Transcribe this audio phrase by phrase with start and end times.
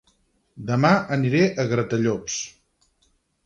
[0.69, 2.41] Dema aniré a Gratallops